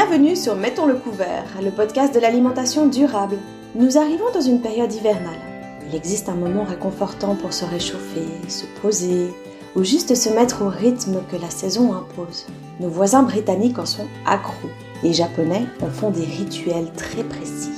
[0.00, 3.36] Bienvenue sur Mettons le couvert, le podcast de l'alimentation durable.
[3.74, 5.40] Nous arrivons dans une période hivernale.
[5.88, 9.34] Il existe un moment réconfortant pour se réchauffer, se poser
[9.74, 12.46] ou juste se mettre au rythme que la saison impose.
[12.78, 14.70] Nos voisins britanniques en sont accros.
[15.02, 17.72] Les Japonais en font des rituels très précis.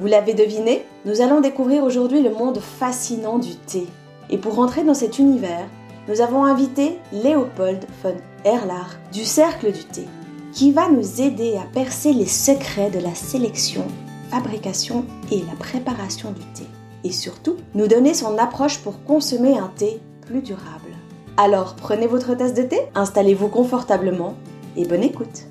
[0.00, 3.88] Vous l'avez deviné, nous allons découvrir aujourd'hui le monde fascinant du thé.
[4.30, 5.66] Et pour rentrer dans cet univers,
[6.06, 10.06] nous avons invité Léopold von Erlach du Cercle du thé,
[10.52, 13.84] qui va nous aider à percer les secrets de la sélection,
[14.30, 16.66] fabrication et la préparation du thé.
[17.04, 20.90] Et surtout, nous donner son approche pour consommer un thé plus durable.
[21.38, 24.34] Alors prenez votre tasse de thé, installez-vous confortablement
[24.76, 25.46] et bonne écoute.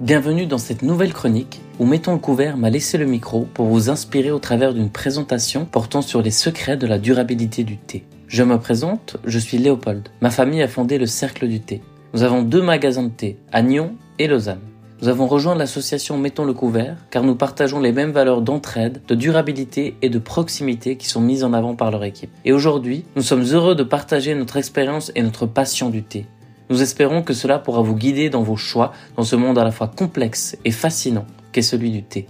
[0.00, 3.88] Bienvenue dans cette nouvelle chronique où Mettons le couvert m'a laissé le micro pour vous
[3.88, 8.04] inspirer au travers d'une présentation portant sur les secrets de la durabilité du thé.
[8.26, 10.08] Je me présente, je suis Léopold.
[10.20, 11.82] Ma famille a fondé le Cercle du thé.
[12.16, 14.62] Nous avons deux magasins de thé, à Nyon et Lausanne.
[15.02, 19.14] Nous avons rejoint l'association Mettons le couvert car nous partageons les mêmes valeurs d'entraide, de
[19.14, 22.30] durabilité et de proximité qui sont mises en avant par leur équipe.
[22.46, 26.24] Et aujourd'hui, nous sommes heureux de partager notre expérience et notre passion du thé.
[26.70, 29.70] Nous espérons que cela pourra vous guider dans vos choix dans ce monde à la
[29.70, 32.28] fois complexe et fascinant qu'est celui du thé.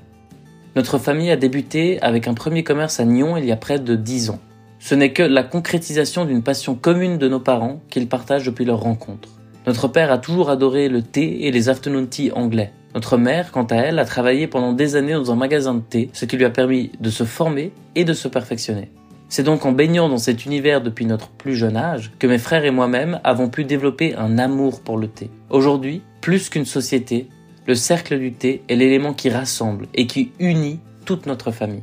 [0.75, 3.95] Notre famille a débuté avec un premier commerce à Nyon il y a près de
[3.95, 4.41] 10 ans.
[4.81, 8.81] Ce n'est que la concrétisation d'une passion commune de nos parents qu'ils partagent depuis leur
[8.81, 9.36] rencontre.
[9.67, 12.73] Notre père a toujours adoré le thé et les afternoon tea anglais.
[12.95, 16.09] Notre mère, quant à elle, a travaillé pendant des années dans un magasin de thé,
[16.13, 18.93] ce qui lui a permis de se former et de se perfectionner.
[19.29, 22.65] C'est donc en baignant dans cet univers depuis notre plus jeune âge que mes frères
[22.65, 25.31] et moi-même avons pu développer un amour pour le thé.
[25.51, 27.29] Aujourd'hui, plus qu'une société,
[27.67, 31.83] le cercle du thé est l'élément qui rassemble et qui unit toute notre famille.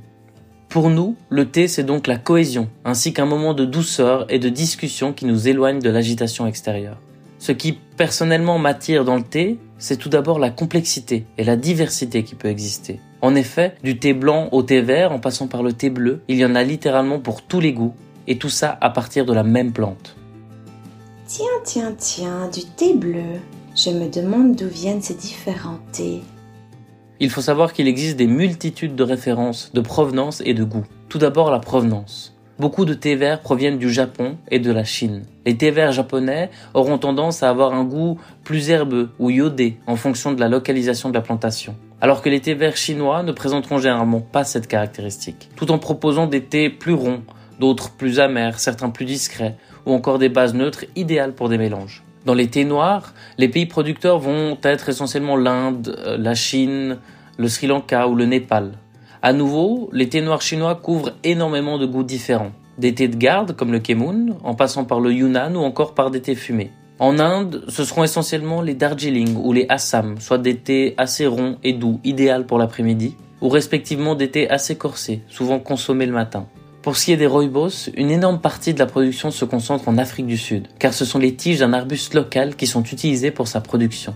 [0.70, 4.48] Pour nous, le thé c'est donc la cohésion, ainsi qu'un moment de douceur et de
[4.48, 6.98] discussion qui nous éloigne de l'agitation extérieure.
[7.44, 12.24] Ce qui personnellement m'attire dans le thé, c'est tout d'abord la complexité et la diversité
[12.24, 13.02] qui peut exister.
[13.20, 16.38] En effet, du thé blanc au thé vert en passant par le thé bleu, il
[16.38, 17.96] y en a littéralement pour tous les goûts,
[18.28, 20.16] et tout ça à partir de la même plante.
[21.28, 23.42] Tiens, tiens, tiens, du thé bleu.
[23.76, 26.22] Je me demande d'où viennent ces différents thés.
[27.20, 30.86] Il faut savoir qu'il existe des multitudes de références, de provenance et de goût.
[31.10, 32.33] Tout d'abord la provenance.
[32.60, 35.24] Beaucoup de thés verts proviennent du Japon et de la Chine.
[35.46, 39.96] Les thés verts japonais auront tendance à avoir un goût plus herbeux ou iodé en
[39.96, 41.76] fonction de la localisation de la plantation.
[42.00, 46.28] Alors que les thés verts chinois ne présenteront généralement pas cette caractéristique, tout en proposant
[46.28, 47.24] des thés plus ronds,
[47.60, 49.56] d'autres plus amers, certains plus discrets,
[49.88, 52.04] ou encore des bases neutres idéales pour des mélanges.
[52.26, 57.00] Dans les thés noirs, les pays producteurs vont être essentiellement l'Inde, euh, la Chine,
[57.38, 58.74] le Sri Lanka ou le Népal.
[59.26, 62.52] À nouveau, les thés noirs chinois couvrent énormément de goûts différents.
[62.78, 66.12] Des thés de garde comme le Kemun, en passant par le Yunnan ou encore par
[66.12, 66.72] des thés fumés.
[67.00, 71.56] En Inde, ce seront essentiellement les Darjeeling ou les Assam, soit des thés assez ronds
[71.64, 76.46] et doux, idéal pour l'après-midi, ou respectivement des thés assez corsés, souvent consommés le matin.
[76.82, 79.98] Pour ce qui est des rooibos, une énorme partie de la production se concentre en
[79.98, 83.48] Afrique du Sud, car ce sont les tiges d'un arbuste local qui sont utilisées pour
[83.48, 84.16] sa production.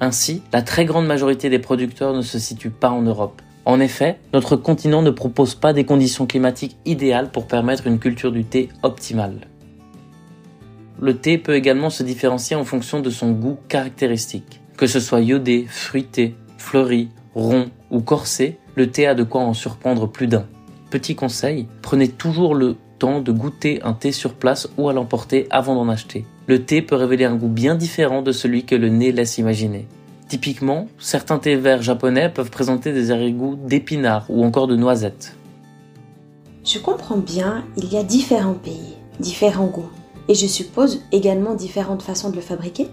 [0.00, 4.18] Ainsi, la très grande majorité des producteurs ne se situent pas en Europe, en effet,
[4.32, 8.68] notre continent ne propose pas des conditions climatiques idéales pour permettre une culture du thé
[8.82, 9.48] optimale.
[11.00, 14.60] Le thé peut également se différencier en fonction de son goût caractéristique.
[14.76, 19.54] Que ce soit iodé, fruité, fleuri, rond ou corsé, le thé a de quoi en
[19.54, 20.46] surprendre plus d'un.
[20.90, 25.46] Petit conseil, prenez toujours le temps de goûter un thé sur place ou à l'emporter
[25.50, 26.24] avant d'en acheter.
[26.46, 29.86] Le thé peut révéler un goût bien différent de celui que le nez laisse imaginer.
[30.30, 35.34] Typiquement, certains thés verts japonais peuvent présenter des arrière-goûts d'épinards ou encore de noisettes.
[36.64, 39.90] Je comprends bien, il y a différents pays, différents goûts,
[40.28, 42.86] et je suppose également différentes façons de le fabriquer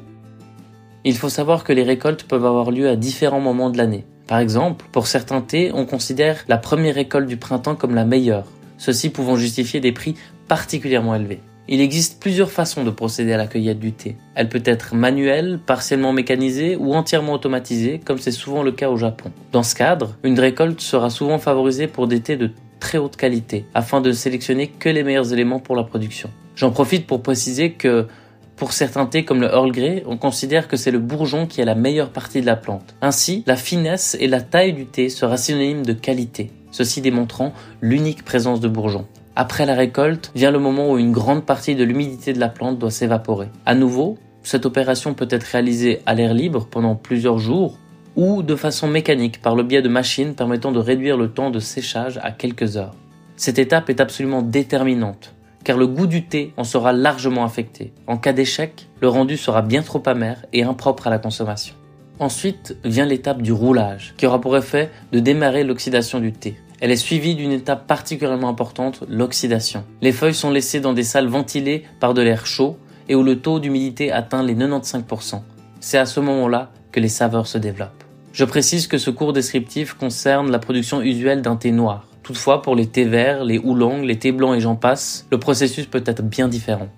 [1.03, 4.05] Il faut savoir que les récoltes peuvent avoir lieu à différents moments de l'année.
[4.25, 8.47] Par exemple, pour certains thés, on considère la première récolte du printemps comme la meilleure,
[8.79, 10.15] ceci pouvant justifier des prix
[10.47, 11.41] particulièrement élevés.
[11.69, 14.15] Il existe plusieurs façons de procéder à la cueillette du thé.
[14.35, 18.95] Elle peut être manuelle, partiellement mécanisée ou entièrement automatisée, comme c'est souvent le cas au
[18.95, 19.31] Japon.
[19.51, 23.65] Dans ce cadre, une récolte sera souvent favorisée pour des thés de très haute qualité,
[23.73, 26.29] afin de sélectionner que les meilleurs éléments pour la production.
[26.55, 28.07] J'en profite pour préciser que
[28.55, 31.65] pour certains thés comme le Earl Grey, on considère que c'est le bourgeon qui est
[31.65, 32.95] la meilleure partie de la plante.
[33.01, 38.23] Ainsi, la finesse et la taille du thé sera synonyme de qualité, ceci démontrant l'unique
[38.23, 39.05] présence de bourgeon.
[39.39, 42.79] Après la récolte, vient le moment où une grande partie de l'humidité de la plante
[42.79, 43.49] doit s'évaporer.
[43.67, 47.77] À nouveau, cette opération peut être réalisée à l'air libre pendant plusieurs jours
[48.15, 51.59] ou de façon mécanique par le biais de machines permettant de réduire le temps de
[51.59, 52.95] séchage à quelques heures.
[53.35, 57.93] Cette étape est absolument déterminante car le goût du thé en sera largement affecté.
[58.07, 61.75] En cas d'échec, le rendu sera bien trop amer et impropre à la consommation.
[62.17, 66.57] Ensuite vient l'étape du roulage, qui aura pour effet de démarrer l'oxydation du thé.
[66.79, 69.83] Elle est suivie d'une étape particulièrement importante, l'oxydation.
[70.01, 72.77] Les feuilles sont laissées dans des salles ventilées par de l'air chaud
[73.09, 75.41] et où le taux d'humidité atteint les 95%.
[75.79, 78.03] C'est à ce moment-là que les saveurs se développent.
[78.31, 82.05] Je précise que ce cours descriptif concerne la production usuelle d'un thé noir.
[82.21, 85.87] Toutefois, pour les thés verts, les oolongs, les thés blancs et j'en passe, le processus
[85.87, 86.89] peut être bien différent.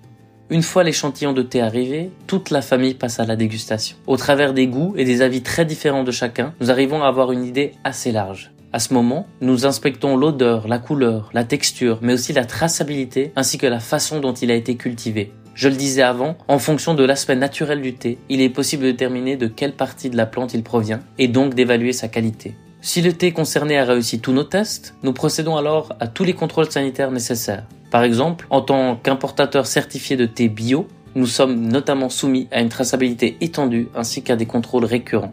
[0.50, 3.96] Une fois l'échantillon de thé arrivé, toute la famille passe à la dégustation.
[4.06, 7.30] Au travers des goûts et des avis très différents de chacun, nous arrivons à avoir
[7.30, 8.50] une idée assez large.
[8.72, 13.58] À ce moment, nous inspectons l'odeur, la couleur, la texture, mais aussi la traçabilité ainsi
[13.58, 15.32] que la façon dont il a été cultivé.
[15.54, 18.92] Je le disais avant, en fonction de l'aspect naturel du thé, il est possible de
[18.92, 22.54] déterminer de quelle partie de la plante il provient et donc d'évaluer sa qualité.
[22.80, 26.34] Si le thé concerné a réussi tous nos tests, nous procédons alors à tous les
[26.34, 27.66] contrôles sanitaires nécessaires.
[27.90, 32.68] Par exemple, en tant qu'importateur certifié de thé bio, nous sommes notamment soumis à une
[32.68, 35.32] traçabilité étendue ainsi qu'à des contrôles récurrents.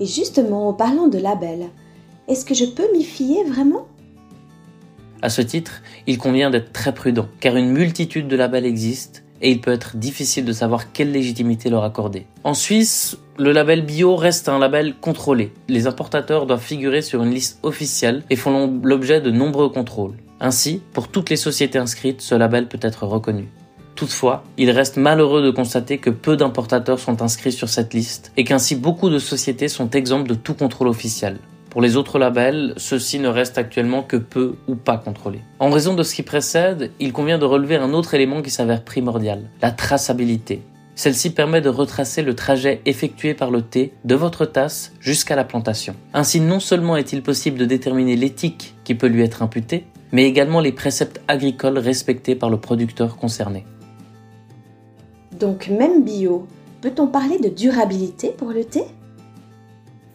[0.00, 1.68] Et justement, en parlant de label,
[2.28, 3.86] est-ce que je peux m'y fier vraiment?
[5.22, 9.50] À ce titre, il convient d'être très prudent, car une multitude de labels existe et
[9.50, 12.26] il peut être difficile de savoir quelle légitimité leur accorder.
[12.44, 15.52] En Suisse, le label bio reste un label contrôlé.
[15.68, 20.16] Les importateurs doivent figurer sur une liste officielle et font l'objet de nombreux contrôles.
[20.40, 23.48] Ainsi, pour toutes les sociétés inscrites, ce label peut être reconnu.
[23.98, 28.44] Toutefois, il reste malheureux de constater que peu d'importateurs sont inscrits sur cette liste et
[28.44, 31.38] qu'ainsi beaucoup de sociétés sont exemptes de tout contrôle officiel.
[31.68, 35.40] Pour les autres labels, ceux-ci ne restent actuellement que peu ou pas contrôlés.
[35.58, 38.84] En raison de ce qui précède, il convient de relever un autre élément qui s'avère
[38.84, 40.62] primordial, la traçabilité.
[40.94, 45.42] Celle-ci permet de retracer le trajet effectué par le thé de votre tasse jusqu'à la
[45.42, 45.96] plantation.
[46.14, 50.60] Ainsi, non seulement est-il possible de déterminer l'éthique qui peut lui être imputée, mais également
[50.60, 53.64] les préceptes agricoles respectés par le producteur concerné.
[55.38, 56.46] Donc même bio,
[56.80, 58.82] peut-on parler de durabilité pour le thé?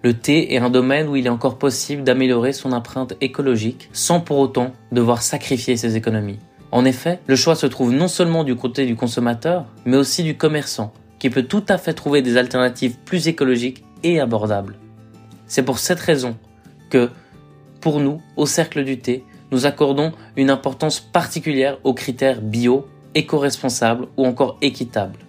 [0.03, 4.19] Le thé est un domaine où il est encore possible d'améliorer son empreinte écologique sans
[4.19, 6.39] pour autant devoir sacrifier ses économies.
[6.71, 10.35] En effet, le choix se trouve non seulement du côté du consommateur, mais aussi du
[10.35, 14.75] commerçant, qui peut tout à fait trouver des alternatives plus écologiques et abordables.
[15.47, 16.35] C'est pour cette raison
[16.89, 17.09] que,
[17.79, 24.07] pour nous, au Cercle du thé, nous accordons une importance particulière aux critères bio, éco-responsables
[24.17, 25.19] ou encore équitables.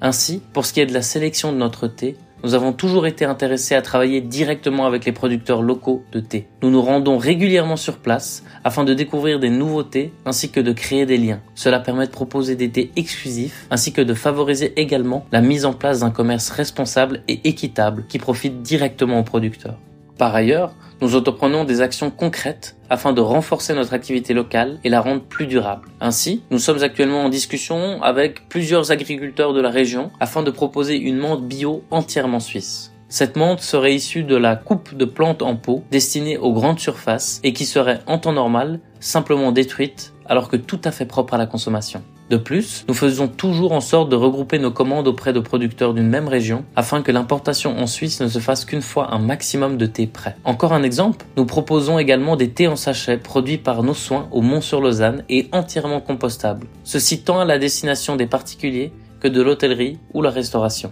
[0.00, 3.24] Ainsi, pour ce qui est de la sélection de notre thé, nous avons toujours été
[3.24, 6.46] intéressés à travailler directement avec les producteurs locaux de thé.
[6.62, 11.06] Nous nous rendons régulièrement sur place afin de découvrir des nouveautés ainsi que de créer
[11.06, 11.40] des liens.
[11.54, 15.72] Cela permet de proposer des thés exclusifs ainsi que de favoriser également la mise en
[15.72, 19.78] place d'un commerce responsable et équitable qui profite directement aux producteurs.
[20.18, 25.00] Par ailleurs, nous entreprenons des actions concrètes afin de renforcer notre activité locale et la
[25.00, 25.88] rendre plus durable.
[26.00, 30.96] Ainsi, nous sommes actuellement en discussion avec plusieurs agriculteurs de la région afin de proposer
[30.96, 32.92] une menthe bio entièrement suisse.
[33.08, 37.40] Cette menthe serait issue de la coupe de plantes en pot destinée aux grandes surfaces
[37.42, 41.38] et qui serait en temps normal simplement détruite alors que tout à fait propre à
[41.38, 42.02] la consommation.
[42.30, 46.08] De plus, nous faisons toujours en sorte de regrouper nos commandes auprès de producteurs d'une
[46.08, 49.84] même région afin que l'importation en Suisse ne se fasse qu'une fois un maximum de
[49.84, 50.36] thé prêt.
[50.44, 54.40] Encore un exemple, nous proposons également des thés en sachet produits par nos soins au
[54.40, 56.66] Mont-sur-Lausanne et entièrement compostables.
[56.82, 60.90] Ceci tant à la destination des particuliers que de l'hôtellerie ou la restauration.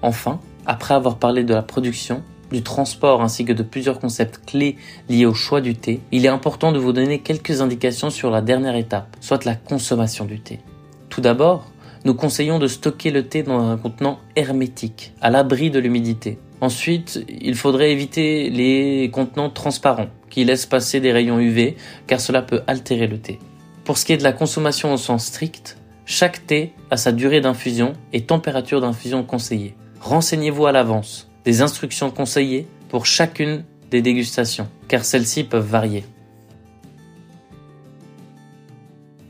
[0.00, 4.76] Enfin, après avoir parlé de la production, du transport ainsi que de plusieurs concepts clés
[5.08, 8.40] liés au choix du thé, il est important de vous donner quelques indications sur la
[8.40, 10.60] dernière étape, soit la consommation du thé.
[11.08, 11.66] Tout d'abord,
[12.04, 16.38] nous conseillons de stocker le thé dans un contenant hermétique, à l'abri de l'humidité.
[16.60, 22.42] Ensuite, il faudrait éviter les contenants transparents, qui laissent passer des rayons UV, car cela
[22.42, 23.38] peut altérer le thé.
[23.84, 27.40] Pour ce qui est de la consommation au sens strict, chaque thé a sa durée
[27.40, 29.74] d'infusion et température d'infusion conseillée.
[30.00, 36.04] Renseignez-vous à l'avance des instructions conseillées pour chacune des dégustations, car celles-ci peuvent varier.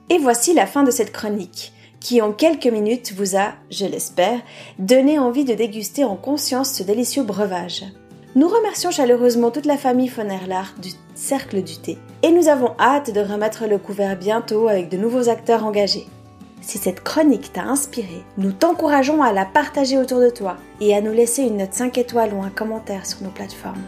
[0.08, 4.38] Et voici la fin de cette chronique qui en quelques minutes vous a, je l'espère,
[4.78, 7.84] donné envie de déguster en conscience ce délicieux breuvage.
[8.36, 12.70] Nous remercions chaleureusement toute la famille von Erlach du Cercle du Thé et nous avons
[12.78, 16.06] hâte de remettre le couvert bientôt avec de nouveaux acteurs engagés.
[16.60, 21.00] Si cette chronique t'a inspiré, nous t'encourageons à la partager autour de toi et à
[21.00, 23.82] nous laisser une note 5 étoiles ou un commentaire sur nos plateformes.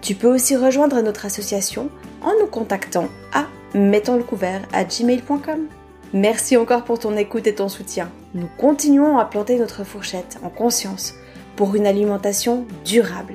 [0.00, 1.88] Tu peux aussi rejoindre notre association
[2.22, 5.66] en nous contactant à mettons le couvert à gmail.com.
[6.12, 8.10] Merci encore pour ton écoute et ton soutien.
[8.34, 11.14] Nous continuons à planter notre fourchette en conscience
[11.56, 13.34] pour une alimentation durable.